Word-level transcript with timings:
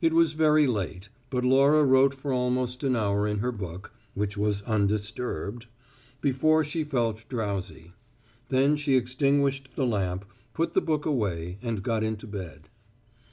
It 0.00 0.12
was 0.12 0.34
very 0.34 0.68
late, 0.68 1.08
but 1.28 1.44
Laura 1.44 1.84
wrote 1.84 2.14
for 2.14 2.32
almost 2.32 2.84
an 2.84 2.94
hour 2.94 3.26
in 3.26 3.38
her 3.40 3.50
book 3.50 3.90
(which 4.14 4.36
was 4.36 4.62
undisturbed) 4.62 5.66
before 6.20 6.62
she 6.62 6.84
felt 6.84 7.24
drowsy. 7.28 7.92
Then 8.48 8.76
she 8.76 8.94
extinguished 8.96 9.74
the 9.74 9.88
lamp, 9.88 10.24
put 10.54 10.74
the 10.74 10.80
book 10.80 11.04
away 11.04 11.58
and 11.64 11.82
got 11.82 12.04
into 12.04 12.28
bed. 12.28 12.68